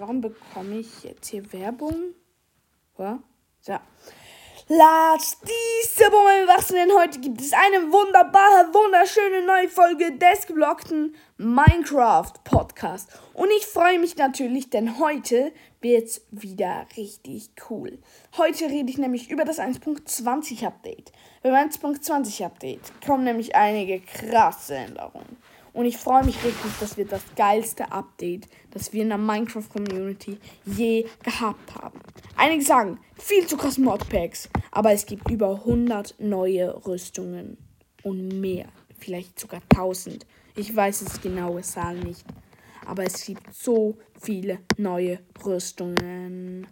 warum 0.00 0.20
bekomme 0.20 0.78
ich 0.78 1.04
jetzt 1.04 1.28
hier 1.28 1.52
Werbung? 1.52 2.14
Ja. 2.98 3.22
So. 3.60 3.76
Lass 4.70 5.38
diese 5.40 6.10
Bummel 6.10 6.46
wachsen, 6.46 6.74
denn 6.74 6.92
heute 6.92 7.20
gibt 7.20 7.40
es 7.40 7.54
eine 7.54 7.90
wunderbare, 7.90 8.68
wunderschöne 8.74 9.46
neue 9.46 9.68
Folge 9.68 10.12
des 10.18 10.46
geblockten 10.46 11.16
Minecraft 11.38 12.34
Podcast. 12.44 13.08
Und 13.32 13.48
ich 13.56 13.66
freue 13.66 13.98
mich 13.98 14.18
natürlich, 14.18 14.68
denn 14.68 14.98
heute 14.98 15.52
wird 15.80 16.08
es 16.08 16.26
wieder 16.30 16.86
richtig 16.98 17.52
cool. 17.70 17.98
Heute 18.36 18.66
rede 18.66 18.90
ich 18.90 18.98
nämlich 18.98 19.30
über 19.30 19.46
das 19.46 19.58
1.20 19.58 20.66
Update. 20.66 21.12
Beim 21.42 21.54
1.20 21.54 22.44
Update 22.44 22.92
kommen 23.00 23.24
nämlich 23.24 23.56
einige 23.56 24.00
krasse 24.00 24.74
Änderungen. 24.74 25.38
Und 25.78 25.84
ich 25.84 25.96
freue 25.96 26.24
mich 26.24 26.34
richtig, 26.42 26.72
das 26.80 26.96
wird 26.96 27.12
das 27.12 27.22
geilste 27.36 27.92
Update, 27.92 28.48
das 28.72 28.92
wir 28.92 29.02
in 29.02 29.10
der 29.10 29.18
Minecraft-Community 29.18 30.36
je 30.64 31.06
gehabt 31.22 31.72
haben. 31.76 32.00
Einige 32.36 32.64
sagen, 32.64 32.98
viel 33.16 33.46
zu 33.46 33.56
krass 33.56 33.78
Modpacks, 33.78 34.48
aber 34.72 34.90
es 34.90 35.06
gibt 35.06 35.30
über 35.30 35.50
100 35.50 36.16
neue 36.18 36.84
Rüstungen 36.84 37.58
und 38.02 38.40
mehr. 38.40 38.66
Vielleicht 38.98 39.38
sogar 39.38 39.60
1000. 39.72 40.26
Ich 40.56 40.74
weiß 40.74 41.02
es 41.02 41.20
genaue 41.20 41.62
Zahl 41.62 41.94
nicht. 41.94 42.24
Aber 42.84 43.04
es 43.04 43.24
gibt 43.24 43.54
so 43.54 43.98
viele 44.20 44.58
neue 44.78 45.20
Rüstungen. 45.44 46.66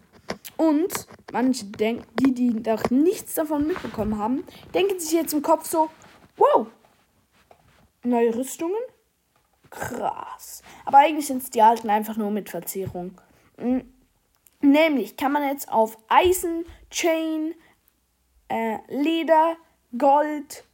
Und 0.57 1.07
manche 1.31 1.63
denken, 1.63 2.03
die, 2.19 2.33
die 2.33 2.49
noch 2.49 2.89
nichts 2.89 3.35
davon 3.35 3.67
mitbekommen 3.67 4.17
haben, 4.17 4.43
denken 4.73 4.99
sich 4.99 5.13
jetzt 5.13 5.31
im 5.31 5.41
Kopf 5.41 5.65
so, 5.65 5.89
wow, 6.35 6.67
neue 8.03 8.35
Rüstungen? 8.35 8.75
Krass. 9.79 10.61
Aber 10.85 10.99
eigentlich 10.99 11.27
sind 11.27 11.43
es 11.43 11.49
die 11.49 11.61
alten 11.61 11.89
einfach 11.89 12.17
nur 12.17 12.31
mit 12.31 12.49
Verzierung. 12.49 13.19
Hm. 13.57 13.93
Nämlich 14.61 15.17
kann 15.17 15.31
man 15.31 15.43
jetzt 15.43 15.71
auf 15.71 15.97
Eisen, 16.07 16.65
Chain, 16.89 17.53
äh, 18.49 18.77
Leder, 18.87 19.55
Gold, 19.97 20.65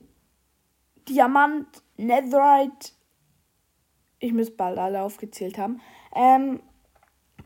Diamant, 1.09 1.68
Netherite, 1.98 2.94
ich 4.20 4.31
muss 4.34 4.56
bald 4.56 4.78
alle 4.78 5.02
aufgezählt 5.02 5.58
haben, 5.58 5.81
ähm, 6.16 6.62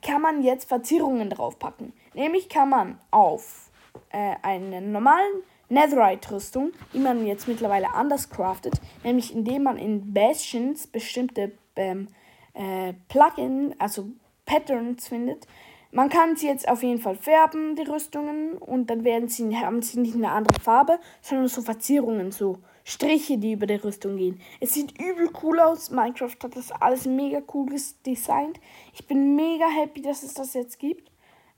kann 0.04 0.22
man 0.22 0.44
jetzt 0.44 0.70
Verzierungen 0.70 1.32
draufpacken. 1.32 1.94
Nämlich 2.14 2.50
kann 2.50 2.70
man 2.70 3.02
auf 3.10 3.72
äh, 4.12 4.36
einen 4.44 4.92
normalen 4.92 5.44
Netherite-Rüstung, 5.70 6.72
die 6.94 7.00
man 7.00 7.26
jetzt 7.26 7.48
mittlerweile 7.48 7.94
anders 7.94 8.30
craftet, 8.30 8.80
nämlich 9.04 9.34
indem 9.34 9.64
man 9.64 9.78
in 9.78 10.14
Bastions 10.14 10.88
bestimmte 10.88 11.52
ähm, 11.76 12.08
äh, 12.54 12.94
Plugin, 13.10 13.76
also 13.80 14.10
Patterns 14.46 15.08
findet. 15.08 15.48
Man 15.92 16.10
kann 16.10 16.36
sie 16.36 16.48
jetzt 16.48 16.68
auf 16.68 16.84
jeden 16.84 17.00
Fall 17.00 17.16
färben, 17.16 17.76
die 17.76 17.84
Rüstungen, 17.84 18.58
und 18.58 18.90
dann 18.90 19.04
werden 19.04 19.30
sie, 19.30 19.56
haben 19.56 19.82
sie 19.82 20.00
nicht 20.00 20.16
eine 20.16 20.32
andere 20.32 20.60
Farbe, 20.60 21.00
sondern 21.22 21.48
so 21.48 21.62
Verzierungen, 21.62 22.32
so 22.32 22.60
Striche, 22.84 23.38
die 23.38 23.54
über 23.54 23.68
der 23.68 23.84
Rüstung 23.84 24.16
gehen. 24.16 24.40
Es 24.62 24.74
sieht 24.74 24.98
übel 24.98 25.30
cool 25.44 25.60
aus. 25.60 25.92
Minecraft 25.92 26.36
hat 26.42 26.56
das 26.56 26.72
alles 26.72 27.06
mega 27.06 27.42
cool 27.54 27.68
designt. 28.06 28.60
Ich 28.94 29.06
bin 29.08 29.36
mega 29.36 29.68
happy, 29.68 30.02
dass 30.02 30.24
es 30.24 30.34
das 30.34 30.54
jetzt 30.54 30.80
gibt. 30.80 31.12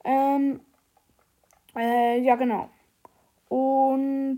Ähm, 0.04 0.62
äh, 1.76 2.20
ja, 2.22 2.36
genau. 2.36 2.70
Und 3.50 4.38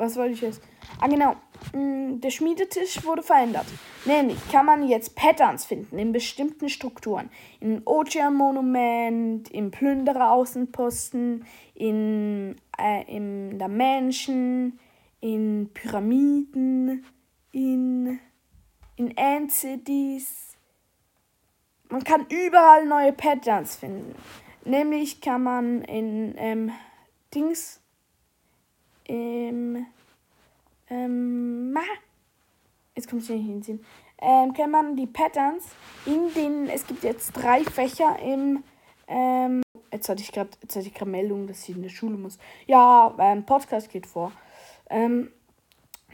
was 0.00 0.16
wollte 0.16 0.32
ich 0.32 0.40
jetzt? 0.40 0.62
Ah, 0.98 1.08
genau. 1.08 1.36
Mm, 1.74 2.20
der 2.20 2.30
Schmiedetisch 2.30 3.04
wurde 3.04 3.22
verändert. 3.22 3.66
Nämlich 4.06 4.38
kann 4.50 4.64
man 4.64 4.88
jetzt 4.88 5.14
Patterns 5.14 5.66
finden 5.66 5.98
in 5.98 6.12
bestimmten 6.12 6.70
Strukturen. 6.70 7.30
In 7.60 7.82
Ocean-Monument, 7.84 9.50
im 9.50 9.70
Plünderer-Außenposten, 9.70 11.44
in, 11.74 12.56
äh, 12.78 13.14
in 13.14 13.58
der 13.58 13.68
Menschen, 13.68 14.80
in 15.20 15.68
Pyramiden, 15.74 17.04
in, 17.52 18.18
in 18.96 19.18
Ant-Cities. 19.18 20.56
Man 21.90 22.04
kann 22.04 22.24
überall 22.30 22.86
neue 22.86 23.12
Patterns 23.12 23.76
finden. 23.76 24.14
Nämlich 24.64 25.20
kann 25.20 25.42
man 25.42 25.82
in 25.82 26.34
ähm, 26.38 26.72
Dings. 27.34 27.80
Ähm. 29.06 29.86
Ähm. 30.88 31.78
Jetzt 32.94 33.08
kommt 33.08 33.22
es 33.22 33.28
nicht 33.28 33.46
hinsehen. 33.46 33.84
Ähm, 34.20 34.52
kann 34.52 34.70
man 34.70 34.96
die 34.96 35.06
Patterns 35.06 35.64
in 36.04 36.32
den. 36.34 36.68
Es 36.68 36.86
gibt 36.86 37.04
jetzt 37.04 37.32
drei 37.32 37.64
Fächer 37.64 38.18
im. 38.20 38.62
Ähm, 39.08 39.62
jetzt 39.92 40.08
hatte 40.08 40.22
ich 40.22 40.32
gerade 40.32 40.50
jetzt 40.62 40.76
hatte 40.76 40.86
ich 40.86 40.94
gerade 40.94 41.10
Meldung, 41.10 41.46
dass 41.46 41.68
ich 41.68 41.74
in 41.74 41.82
der 41.82 41.88
Schule 41.88 42.16
muss. 42.16 42.38
Ja, 42.66 43.14
ein 43.16 43.46
Podcast 43.46 43.90
geht 43.90 44.06
vor. 44.06 44.32
Ähm, 44.90 45.30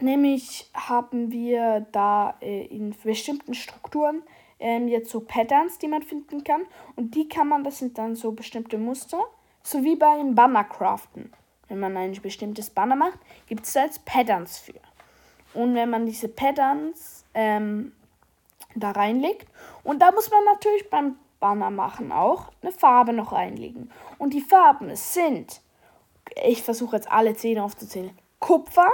nämlich 0.00 0.70
haben 0.74 1.32
wir 1.32 1.86
da 1.92 2.36
äh, 2.40 2.66
in 2.66 2.94
bestimmten 3.02 3.54
Strukturen 3.54 4.22
ähm, 4.58 4.88
jetzt 4.88 5.10
so 5.10 5.20
Patterns, 5.20 5.78
die 5.78 5.88
man 5.88 6.02
finden 6.02 6.44
kann. 6.44 6.62
Und 6.94 7.14
die 7.14 7.28
kann 7.28 7.48
man, 7.48 7.64
das 7.64 7.78
sind 7.78 7.98
dann 7.98 8.14
so 8.14 8.32
bestimmte 8.32 8.78
Muster. 8.78 9.24
So 9.66 9.82
wie 9.82 9.96
beim 9.96 10.36
Bannercraften. 10.36 11.32
Wenn 11.66 11.80
man 11.80 11.96
ein 11.96 12.12
bestimmtes 12.12 12.70
Banner 12.70 12.94
macht, 12.94 13.18
gibt 13.48 13.66
es 13.66 13.72
da 13.72 13.82
jetzt 13.82 14.04
Patterns 14.04 14.58
für. 14.58 14.78
Und 15.54 15.74
wenn 15.74 15.90
man 15.90 16.06
diese 16.06 16.28
Patterns 16.28 17.24
ähm, 17.34 17.90
da 18.76 18.92
reinlegt, 18.92 19.48
und 19.82 20.00
da 20.00 20.12
muss 20.12 20.30
man 20.30 20.44
natürlich 20.44 20.88
beim 20.88 21.16
Banner 21.40 21.70
machen 21.72 22.12
auch 22.12 22.52
eine 22.62 22.70
Farbe 22.70 23.12
noch 23.12 23.32
reinlegen. 23.32 23.90
Und 24.18 24.34
die 24.34 24.40
Farben 24.40 24.94
sind, 24.94 25.60
ich 26.44 26.62
versuche 26.62 26.94
jetzt 26.94 27.10
alle 27.10 27.34
zehn 27.34 27.58
aufzuzählen, 27.58 28.16
Kupfer, 28.38 28.92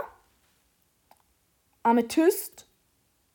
Amethyst, 1.83 2.67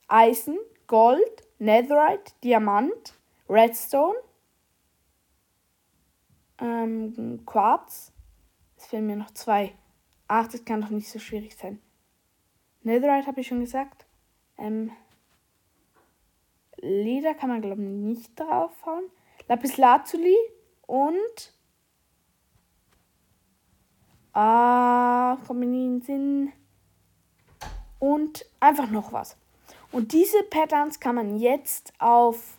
Eisen, 0.07 0.57
Gold, 0.87 1.43
Netherite, 1.59 2.33
Diamant, 2.43 3.13
Redstone, 3.47 4.17
ähm, 6.59 7.43
Quarz. 7.45 8.11
Es 8.77 8.87
fehlen 8.87 9.07
mir 9.07 9.15
noch 9.15 9.31
zwei. 9.31 9.73
Ach, 10.27 10.47
das 10.47 10.65
kann 10.65 10.81
doch 10.81 10.89
nicht 10.89 11.09
so 11.09 11.19
schwierig 11.19 11.55
sein. 11.55 11.79
Netherite 12.83 13.27
habe 13.27 13.41
ich 13.41 13.47
schon 13.47 13.59
gesagt. 13.59 14.05
Ähm, 14.57 14.91
Leder 16.77 17.33
kann 17.33 17.49
man, 17.49 17.61
glaube 17.61 17.81
ich, 17.81 17.87
nicht 17.87 18.39
draufhauen. 18.39 19.05
Lapis 19.47 19.77
Lazuli 19.77 20.35
und. 20.85 21.53
Ah, 24.33 25.37
kommt 25.47 25.61
mir 25.61 25.65
in 25.65 25.99
den 25.99 26.01
Sinn. 26.01 26.53
Und 27.99 28.45
einfach 28.59 28.89
noch 28.91 29.11
was. 29.11 29.35
Und 29.91 30.13
diese 30.13 30.43
Patterns 30.43 30.99
kann 30.99 31.15
man 31.15 31.37
jetzt 31.37 31.93
auf 31.97 32.57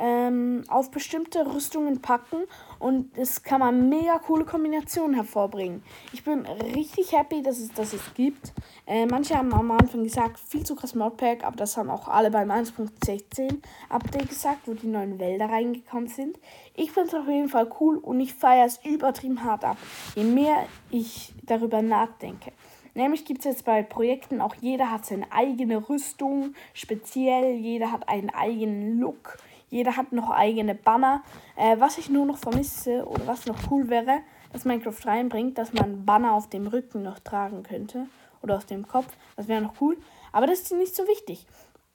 ähm, 0.00 0.64
auf 0.68 0.90
bestimmte 0.90 1.46
Rüstungen 1.46 2.00
packen 2.00 2.44
und 2.78 3.16
es 3.16 3.42
kann 3.42 3.60
man 3.60 3.88
mega 3.90 4.18
coole 4.18 4.46
Kombinationen 4.46 5.14
hervorbringen. 5.14 5.82
Ich 6.12 6.24
bin 6.24 6.46
richtig 6.74 7.12
happy, 7.12 7.42
dass 7.42 7.58
es 7.58 7.70
das 7.72 7.92
jetzt 7.92 8.14
gibt. 8.14 8.52
Äh, 8.86 9.06
manche 9.06 9.36
haben 9.36 9.52
am 9.52 9.70
Anfang 9.70 10.02
gesagt, 10.02 10.40
viel 10.40 10.64
zu 10.64 10.74
krass 10.74 10.94
Modpack, 10.94 11.44
aber 11.44 11.56
das 11.56 11.76
haben 11.76 11.90
auch 11.90 12.08
alle 12.08 12.30
beim 12.30 12.50
1.16 12.50 13.58
Update 13.90 14.28
gesagt, 14.28 14.66
wo 14.66 14.72
die 14.72 14.86
neuen 14.86 15.18
Wälder 15.18 15.50
reingekommen 15.50 16.08
sind. 16.08 16.38
Ich 16.74 16.92
finde 16.92 17.08
es 17.08 17.14
auf 17.14 17.28
jeden 17.28 17.50
Fall 17.50 17.70
cool 17.78 17.98
und 17.98 18.18
ich 18.20 18.32
feiere 18.32 18.66
es 18.66 18.80
übertrieben 18.84 19.44
hart 19.44 19.64
ab, 19.64 19.76
je 20.16 20.24
mehr 20.24 20.66
ich 20.90 21.34
darüber 21.44 21.82
nachdenke. 21.82 22.52
Nämlich 22.94 23.24
gibt 23.24 23.40
es 23.40 23.44
jetzt 23.44 23.64
bei 23.64 23.82
Projekten 23.82 24.40
auch 24.40 24.54
jeder 24.60 24.90
hat 24.90 25.06
seine 25.06 25.30
eigene 25.30 25.88
Rüstung, 25.88 26.54
speziell, 26.74 27.54
jeder 27.54 27.92
hat 27.92 28.08
einen 28.08 28.30
eigenen 28.30 28.98
Look. 28.98 29.38
Jeder 29.70 29.96
hat 29.96 30.12
noch 30.12 30.30
eigene 30.30 30.74
Banner. 30.74 31.22
Äh, 31.56 31.76
was 31.78 31.98
ich 31.98 32.10
nur 32.10 32.26
noch 32.26 32.38
vermisse 32.38 33.06
oder 33.06 33.26
was 33.26 33.46
noch 33.46 33.70
cool 33.70 33.88
wäre, 33.88 34.20
dass 34.52 34.64
Minecraft 34.64 35.06
reinbringt, 35.06 35.56
dass 35.56 35.72
man 35.72 36.04
Banner 36.04 36.32
auf 36.32 36.48
dem 36.48 36.66
Rücken 36.66 37.02
noch 37.02 37.20
tragen 37.20 37.62
könnte. 37.62 38.06
Oder 38.42 38.56
auf 38.56 38.66
dem 38.66 38.86
Kopf. 38.86 39.08
Das 39.36 39.48
wäre 39.48 39.60
noch 39.60 39.74
cool. 39.80 39.96
Aber 40.32 40.46
das 40.46 40.60
ist 40.60 40.72
nicht 40.72 40.94
so 40.94 41.06
wichtig. 41.06 41.46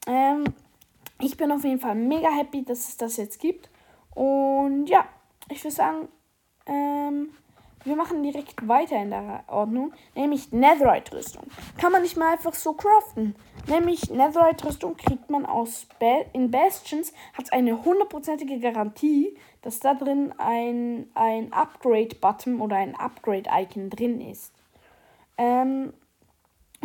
Ähm, 0.07 0.45
ich 1.19 1.37
bin 1.37 1.51
auf 1.51 1.63
jeden 1.63 1.79
Fall 1.79 1.95
mega 1.95 2.29
happy, 2.29 2.63
dass 2.63 2.87
es 2.87 2.97
das 2.97 3.17
jetzt 3.17 3.39
gibt. 3.39 3.69
Und 4.13 4.87
ja, 4.87 5.05
ich 5.49 5.63
würde 5.63 5.75
sagen, 5.75 6.07
ähm, 6.65 7.29
wir 7.85 7.95
machen 7.95 8.23
direkt 8.23 8.67
weiter 8.67 8.97
in 8.97 9.11
der 9.11 9.43
Ordnung, 9.47 9.93
nämlich 10.15 10.51
Netherite-Rüstung. 10.51 11.43
Kann 11.77 11.91
man 11.91 12.01
nicht 12.01 12.17
mal 12.17 12.33
einfach 12.33 12.53
so 12.53 12.73
craften. 12.73 13.35
Nämlich 13.67 14.09
Netherite-Rüstung 14.09 14.97
kriegt 14.97 15.29
man 15.29 15.45
aus 15.45 15.87
ba 15.99 16.21
in 16.33 16.51
Bastions, 16.51 17.13
hat 17.33 17.53
eine 17.53 17.85
hundertprozentige 17.85 18.59
Garantie, 18.59 19.37
dass 19.61 19.79
da 19.79 19.93
drin 19.93 20.33
ein, 20.37 21.09
ein 21.13 21.53
Upgrade-Button 21.53 22.59
oder 22.59 22.75
ein 22.77 22.95
Upgrade-Icon 22.95 23.89
drin 23.89 24.21
ist. 24.21 24.51
Ähm, 25.37 25.93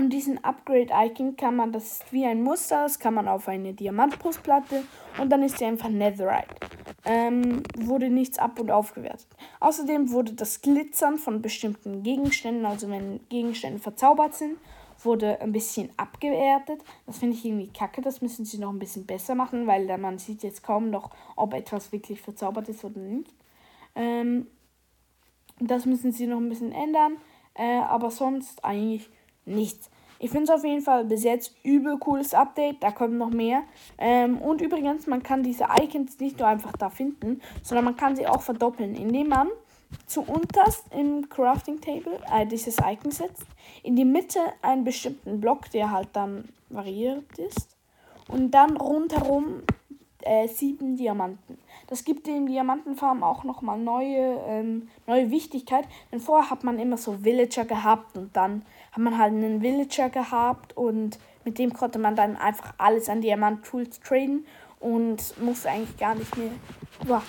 Und 0.00 0.08
diesen 0.14 0.42
Upgrade-Icon 0.42 1.36
kann 1.36 1.56
man, 1.56 1.72
das 1.72 1.92
ist 1.92 2.10
wie 2.10 2.24
ein 2.24 2.42
Muster, 2.42 2.84
das 2.84 2.98
kann 2.98 3.12
man 3.12 3.28
auf 3.28 3.48
eine 3.48 3.74
Diamantbrustplatte 3.74 4.82
und 5.20 5.28
dann 5.28 5.42
ist 5.42 5.58
sie 5.58 5.66
einfach 5.66 5.90
Netherite. 5.90 6.54
Ähm, 7.04 7.62
wurde 7.76 8.08
nichts 8.08 8.38
ab- 8.38 8.58
und 8.58 8.70
aufgewertet. 8.70 9.26
Außerdem 9.60 10.10
wurde 10.10 10.32
das 10.32 10.62
Glitzern 10.62 11.18
von 11.18 11.42
bestimmten 11.42 12.02
Gegenständen, 12.02 12.64
also 12.64 12.88
wenn 12.88 13.20
Gegenstände 13.28 13.78
verzaubert 13.78 14.32
sind, 14.32 14.56
wurde 15.02 15.38
ein 15.42 15.52
bisschen 15.52 15.90
abgewertet. 15.98 16.82
Das 17.04 17.18
finde 17.18 17.36
ich 17.36 17.44
irgendwie 17.44 17.68
kacke. 17.68 18.00
Das 18.00 18.22
müssen 18.22 18.46
sie 18.46 18.56
noch 18.56 18.72
ein 18.72 18.78
bisschen 18.78 19.04
besser 19.04 19.34
machen, 19.34 19.66
weil 19.66 19.98
man 19.98 20.16
sieht 20.16 20.42
jetzt 20.42 20.62
kaum 20.62 20.88
noch, 20.88 21.10
ob 21.36 21.52
etwas 21.52 21.92
wirklich 21.92 22.22
verzaubert 22.22 22.70
ist 22.70 22.82
oder 22.84 23.00
nicht. 23.00 23.34
Ähm, 23.94 24.46
das 25.58 25.84
müssen 25.84 26.10
sie 26.10 26.26
noch 26.26 26.38
ein 26.38 26.48
bisschen 26.48 26.72
ändern. 26.72 27.18
Äh, 27.54 27.80
aber 27.80 28.10
sonst 28.10 28.64
eigentlich 28.64 29.10
nichts. 29.44 29.90
Ich 30.22 30.30
finde 30.30 30.44
es 30.44 30.50
auf 30.50 30.64
jeden 30.64 30.82
Fall 30.82 31.06
bis 31.06 31.24
jetzt 31.24 31.54
übel 31.64 31.98
cooles 31.98 32.34
Update. 32.34 32.82
Da 32.82 32.90
kommt 32.90 33.14
noch 33.14 33.30
mehr. 33.30 33.62
Ähm, 33.96 34.36
und 34.38 34.60
übrigens, 34.60 35.06
man 35.06 35.22
kann 35.22 35.42
diese 35.42 35.64
Icons 35.82 36.18
nicht 36.20 36.38
nur 36.38 36.46
einfach 36.46 36.72
da 36.72 36.90
finden, 36.90 37.40
sondern 37.62 37.86
man 37.86 37.96
kann 37.96 38.16
sie 38.16 38.26
auch 38.26 38.42
verdoppeln, 38.42 38.94
indem 38.94 39.28
man 39.28 39.48
zu 40.06 40.20
unterst 40.20 40.84
im 40.92 41.28
Crafting 41.30 41.80
Table 41.80 42.20
äh, 42.32 42.46
dieses 42.46 42.76
Icon 42.78 43.10
setzt, 43.10 43.46
in 43.82 43.96
die 43.96 44.04
Mitte 44.04 44.40
einen 44.60 44.84
bestimmten 44.84 45.40
Block, 45.40 45.70
der 45.70 45.90
halt 45.90 46.10
dann 46.12 46.48
variiert 46.68 47.38
ist, 47.38 47.76
und 48.28 48.52
dann 48.52 48.76
rundherum 48.76 49.62
äh, 50.22 50.48
sieben 50.48 50.96
Diamanten. 50.96 51.58
Das 51.88 52.04
gibt 52.04 52.26
dem 52.26 52.46
Diamantenfarm 52.46 53.22
auch 53.22 53.44
nochmal 53.44 53.78
neue, 53.78 54.40
ähm, 54.46 54.88
neue 55.06 55.30
Wichtigkeit, 55.30 55.84
denn 56.12 56.20
vorher 56.20 56.50
hat 56.50 56.64
man 56.64 56.78
immer 56.78 56.96
so 56.96 57.24
Villager 57.24 57.64
gehabt 57.64 58.16
und 58.16 58.36
dann 58.36 58.62
hat 58.92 58.98
man 58.98 59.18
halt 59.18 59.32
einen 59.32 59.60
Villager 59.60 60.10
gehabt 60.10 60.76
und 60.76 61.18
mit 61.44 61.58
dem 61.58 61.72
konnte 61.72 61.98
man 61.98 62.16
dann 62.16 62.36
einfach 62.36 62.74
alles 62.78 63.08
an 63.08 63.20
Diamant-Tools 63.20 64.00
traden 64.00 64.44
und 64.78 65.38
musste 65.40 65.70
eigentlich 65.70 65.96
gar 65.98 66.14
nicht 66.14 66.36
mehr, 66.36 66.50
boah, 67.06 67.22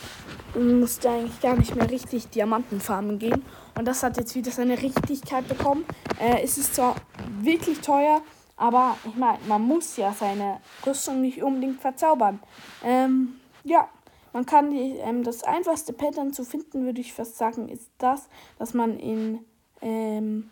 musste 0.60 1.10
eigentlich 1.10 1.40
gar 1.42 1.56
nicht 1.56 1.76
mehr 1.76 1.90
richtig 1.90 2.30
Diamantenfarmen 2.30 3.20
gehen. 3.20 3.44
Und 3.78 3.86
das 3.86 4.04
hat 4.04 4.18
jetzt 4.18 4.36
wieder 4.36 4.52
seine 4.52 4.82
Richtigkeit 4.82 5.48
bekommen. 5.48 5.86
Äh, 6.20 6.44
es 6.44 6.58
ist 6.58 6.76
zwar 6.76 6.96
wirklich 7.42 7.82
teuer, 7.82 8.22
aber 8.62 8.96
ich 9.06 9.16
meine, 9.16 9.40
man 9.48 9.64
muss 9.64 9.98
ja 9.98 10.14
seine 10.14 10.62
Rüstung 10.86 11.20
nicht 11.22 11.42
unbedingt 11.42 11.82
verzaubern. 11.82 12.40
Ähm, 12.84 13.40
ja, 13.64 13.90
man 14.34 14.46
kann 14.46 14.70
die, 14.70 14.98
ähm, 14.98 15.24
das 15.24 15.44
einfachste 15.44 15.94
Pattern 15.94 16.32
zu 16.32 16.46
finden, 16.46 16.86
würde 16.86 17.02
ich 17.02 17.12
fast 17.12 17.38
sagen, 17.40 17.70
ist 17.70 17.90
das, 17.98 18.30
dass 18.60 18.76
man 18.76 19.00
in, 19.00 19.40
ähm, 19.82 20.52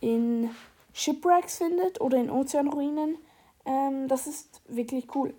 in 0.00 0.48
Shipwrecks 0.94 1.58
findet 1.58 2.00
oder 2.00 2.16
in 2.16 2.30
Ozeanruinen. 2.30 3.18
Ähm, 3.66 4.08
das 4.08 4.26
ist 4.26 4.62
wirklich 4.66 5.14
cool. 5.14 5.34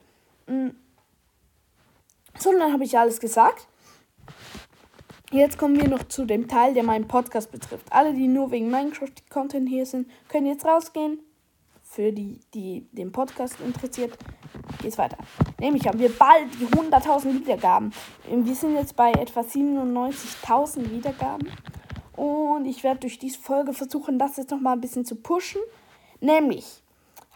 Mhm. 0.46 0.76
So, 2.38 2.52
dann 2.52 2.72
habe 2.72 2.84
ich 2.84 3.00
alles 3.00 3.20
gesagt. 3.20 3.68
Jetzt 5.32 5.58
kommen 5.58 5.82
wir 5.82 5.88
noch 5.88 6.04
zu 6.04 6.26
dem 6.26 6.48
Teil, 6.48 6.76
der 6.76 6.84
meinen 6.84 7.08
Podcast 7.08 7.52
betrifft. 7.52 7.92
Alle, 7.92 8.14
die 8.14 8.28
nur 8.28 8.52
wegen 8.52 8.70
Minecraft-Content 8.70 9.68
hier 9.68 9.88
sind, 9.88 10.08
können 10.30 10.46
jetzt 10.46 10.66
rausgehen. 10.66 11.25
Für 11.96 12.12
die, 12.12 12.42
die 12.54 12.86
den 12.92 13.14
Podcast 13.14 13.56
interessiert, 13.62 14.18
geht's 14.82 14.98
weiter. 14.98 15.16
Nämlich 15.62 15.88
haben 15.88 15.98
wir 15.98 16.10
bald 16.10 16.48
die 16.60 16.66
100.000 16.66 17.40
Wiedergaben. 17.40 17.94
Wir 18.30 18.54
sind 18.54 18.76
jetzt 18.76 18.98
bei 18.98 19.14
etwa 19.14 19.40
97.000 19.40 20.92
Wiedergaben. 20.92 21.50
Und 22.18 22.66
ich 22.66 22.84
werde 22.84 23.00
durch 23.00 23.18
diese 23.18 23.40
Folge 23.40 23.72
versuchen, 23.72 24.20
das 24.20 24.36
jetzt 24.36 24.52
nochmal 24.52 24.74
ein 24.74 24.82
bisschen 24.82 25.06
zu 25.06 25.16
pushen. 25.16 25.62
Nämlich 26.20 26.84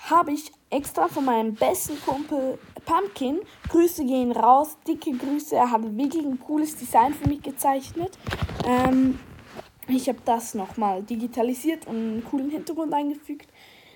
habe 0.10 0.34
ich 0.34 0.52
extra 0.70 1.08
von 1.08 1.24
meinem 1.24 1.54
besten 1.54 1.98
Kumpel 2.02 2.60
Pumpkin, 2.84 3.40
Grüße 3.70 4.04
gehen 4.04 4.34
raus, 4.34 4.76
dicke 4.86 5.14
Grüße, 5.14 5.56
er 5.56 5.72
hat 5.72 5.84
wirklich 5.96 6.26
ein 6.26 6.38
cooles 6.38 6.76
Design 6.76 7.14
für 7.14 7.30
mich 7.30 7.42
gezeichnet. 7.42 8.18
Ähm, 8.66 9.20
ich 9.88 10.10
habe 10.10 10.20
das 10.26 10.54
nochmal 10.54 11.02
digitalisiert 11.04 11.88
und 11.88 11.96
einen 11.96 12.26
coolen 12.26 12.50
Hintergrund 12.50 12.94
eingefügt. 12.94 13.48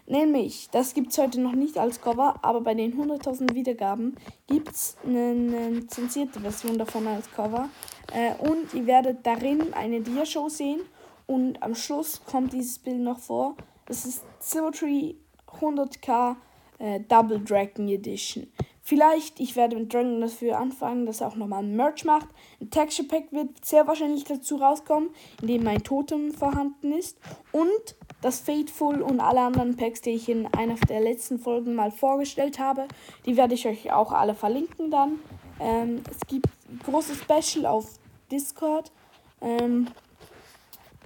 Nämlich, 0.05 0.69
das 0.71 0.93
gibt 0.93 1.11
es 1.11 1.17
heute 1.17 1.39
noch 1.39 1.53
nicht 1.53 1.77
als 1.77 2.01
Cover, 2.01 2.35
aber 2.41 2.61
bei 2.61 2.73
den 2.73 2.93
100.000 2.93 3.53
Wiedergaben 3.53 4.15
gibt 4.47 4.71
es 4.71 4.97
eine, 5.05 5.87
zensierte 5.87 6.41
Version 6.41 6.77
davon 6.77 7.07
als 7.07 7.31
Cover. 7.31 7.69
Äh, 8.13 8.35
und 8.49 8.73
ihr 8.73 8.85
werdet 8.85 9.25
darin 9.25 9.73
eine 9.73 10.01
Dia-Show 10.01 10.49
sehen 10.49 10.81
und 11.25 11.61
am 11.63 11.73
Schluss 11.73 12.21
kommt 12.25 12.51
dieses 12.51 12.79
Bild 12.79 12.99
noch 12.99 13.19
vor. 13.19 13.55
Das 13.85 14.05
ist 14.05 14.23
Silvertree 14.39 15.15
100k 15.59 16.35
äh, 16.79 16.99
Double 17.01 17.39
Dragon 17.39 17.87
Edition. 17.87 18.47
Vielleicht, 18.85 19.39
ich 19.39 19.55
werde 19.55 19.77
mit 19.77 19.93
Dragon 19.93 20.19
dafür 20.19 20.59
anfangen, 20.59 21.05
dass 21.05 21.21
er 21.21 21.29
auch 21.29 21.37
nochmal 21.37 21.63
ein 21.63 21.77
Merch 21.77 22.03
macht. 22.03 22.27
Ein 22.59 22.69
Texture 22.69 23.07
Pack 23.07 23.31
wird 23.31 23.63
sehr 23.63 23.87
wahrscheinlich 23.87 24.25
dazu 24.25 24.57
rauskommen, 24.57 25.09
in 25.41 25.47
dem 25.47 25.63
mein 25.63 25.83
Totem 25.83 26.33
vorhanden 26.33 26.91
ist. 26.91 27.17
Und 27.53 27.95
das 28.21 28.41
Fateful 28.41 29.01
und 29.01 29.21
alle 29.21 29.39
anderen 29.39 29.77
Packs, 29.77 30.01
die 30.01 30.09
ich 30.09 30.27
in 30.27 30.47
einer 30.47 30.75
der 30.75 30.99
letzten 30.99 31.39
Folgen 31.39 31.75
mal 31.75 31.91
vorgestellt 31.91 32.59
habe, 32.59 32.89
die 33.25 33.37
werde 33.37 33.53
ich 33.53 33.65
euch 33.65 33.89
auch 33.93 34.11
alle 34.11 34.35
verlinken 34.35 34.91
dann. 34.91 35.19
Ähm, 35.61 36.03
es 36.11 36.19
gibt 36.27 36.47
ein 36.69 36.81
großes 36.83 37.19
Special 37.19 37.65
auf 37.65 37.87
Discord. 38.29 38.91
Ähm, 39.39 39.87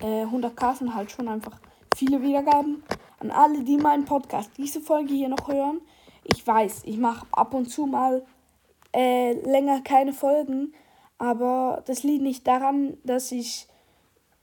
äh, 0.01 0.23
100k 0.25 0.77
sind 0.77 0.95
halt 0.95 1.11
schon 1.11 1.27
einfach 1.27 1.59
viele 1.95 2.23
Wiedergaben. 2.23 2.81
An 3.19 3.29
alle, 3.29 3.63
die 3.63 3.77
meinen 3.77 4.05
Podcast, 4.05 4.49
diese 4.57 4.81
Folge 4.81 5.13
hier 5.13 5.29
noch 5.29 5.47
hören. 5.47 5.81
Ich 6.29 6.45
weiß, 6.45 6.83
ich 6.85 6.97
mache 6.97 7.25
ab 7.31 7.53
und 7.53 7.67
zu 7.67 7.85
mal 7.85 8.25
äh, 8.93 9.33
länger 9.33 9.81
keine 9.81 10.13
Folgen, 10.13 10.73
aber 11.17 11.83
das 11.85 12.03
liegt 12.03 12.23
nicht 12.23 12.45
daran, 12.47 12.97
dass 13.03 13.31
ich 13.31 13.67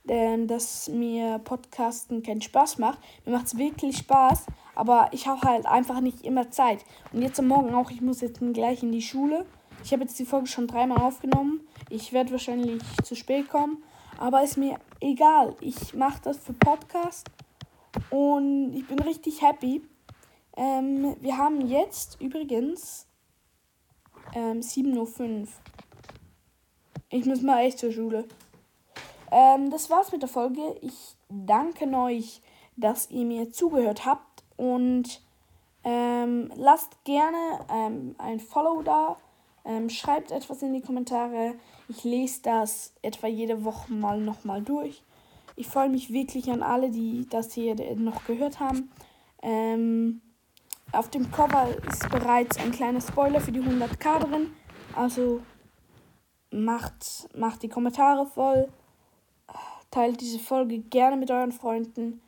äh, 0.07 0.45
dass 0.47 0.89
mir 0.89 1.39
Podcasten 1.39 2.23
keinen 2.23 2.43
Spaß 2.43 2.79
macht. 2.79 2.99
Mir 3.25 3.33
macht 3.33 3.47
es 3.47 3.59
wirklich 3.59 3.99
Spaß, 3.99 4.47
aber 4.75 5.09
ich 5.13 5.27
habe 5.27 5.41
halt 5.43 5.67
einfach 5.67 6.01
nicht 6.01 6.25
immer 6.25 6.51
Zeit. 6.51 6.85
Und 7.13 7.23
jetzt 7.23 7.39
am 7.39 7.49
Morgen 7.49 7.75
auch, 7.75 7.91
ich 7.91 8.01
muss 8.01 8.21
jetzt 8.21 8.41
gleich 8.53 8.83
in 8.83 8.93
die 8.93 9.03
Schule. 9.03 9.47
Ich 9.83 9.93
habe 9.93 10.03
jetzt 10.03 10.19
die 10.19 10.25
Folge 10.25 10.47
schon 10.47 10.67
dreimal 10.67 10.99
aufgenommen. 10.99 11.61
Ich 11.91 12.13
werde 12.13 12.33
wahrscheinlich 12.33 12.83
zu 13.03 13.15
spät 13.15 13.49
kommen, 13.49 13.83
aber 14.19 14.43
ist 14.43 14.57
mir 14.57 14.79
egal. 15.01 15.57
Ich 15.61 15.95
mache 15.95 16.21
das 16.23 16.39
für 16.39 16.53
Podcast 16.53 17.31
und 18.11 18.75
ich 18.75 18.87
bin 18.87 18.99
richtig 18.99 19.43
happy. 19.43 19.83
Ähm, 20.56 21.17
wir 21.21 21.37
haben 21.37 21.67
jetzt 21.67 22.21
übrigens 22.21 23.06
ähm, 24.35 24.61
7.05 24.61 25.43
Uhr. 25.43 25.49
Ich 27.11 27.27
muss 27.27 27.43
mal 27.43 27.65
echt 27.65 27.79
zur 27.79 27.93
Schule. 27.93 28.27
Ähm, 29.31 29.70
das 29.70 29.91
war's 29.91 30.13
mit 30.13 30.23
der 30.23 30.29
Folge. 30.29 30.77
Ich 30.81 31.17
danke 31.29 31.87
euch, 31.96 32.41
dass 32.77 33.11
ihr 33.11 33.25
mir 33.25 33.51
zugehört 33.51 34.05
habt 34.05 34.44
und 34.56 35.20
ähm, 35.82 36.51
lasst 36.56 37.05
gerne 37.05 37.61
ähm, 37.70 38.15
ein 38.19 38.41
Follow 38.41 38.82
da. 38.82 39.17
Ähm, 39.65 39.89
schreibt 39.89 40.31
etwas 40.31 40.63
in 40.63 40.73
die 40.73 40.82
Kommentare. 40.82 41.55
Ich 41.89 42.05
lese 42.05 42.43
das 42.43 42.93
etwa 43.03 43.27
jede 43.27 43.65
Woche 43.65 43.93
mal 43.93 44.20
nochmal 44.20 44.63
durch. 44.63 45.03
Ich 45.56 45.69
freue 45.69 45.89
mich 45.89 46.13
wirklich 46.13 46.51
an 46.51 46.63
alle, 46.63 46.91
die 46.91 47.27
das 47.29 47.53
hier 47.55 47.75
noch 47.96 48.25
gehört 48.27 48.61
haben. 48.61 48.91
Ähm, 49.43 50.20
auf 50.94 51.10
dem 51.10 51.31
Cover 51.31 51.69
ist 51.89 52.08
bereits 52.10 52.58
ein 52.58 52.72
kleiner 52.72 53.01
Spoiler 53.01 53.41
für 53.41 53.53
die 53.53 53.60
100k 53.60 54.20
drin. 54.20 54.53
Also 54.94 55.43
macht, 56.51 57.29
macht 57.36 57.63
die 57.63 57.69
Kommentare 57.69 58.27
voll. 58.27 58.69
Teilt 59.91 60.20
diese 60.20 60.39
Folge 60.39 60.79
gerne 60.79 61.17
mit 61.17 61.31
euren 61.31 61.53
Freunden. 61.53 62.20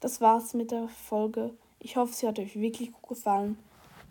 Das 0.00 0.20
war's 0.20 0.54
mit 0.54 0.70
der 0.70 0.88
Folge. 0.88 1.50
Ich 1.78 1.96
hoffe, 1.96 2.12
sie 2.12 2.26
hat 2.26 2.38
euch 2.38 2.58
wirklich 2.58 2.92
gut 2.92 3.08
gefallen. 3.10 3.58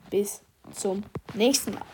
Bis 0.09 0.41
zum 0.73 1.03
nächsten 1.33 1.73
Mal. 1.73 1.85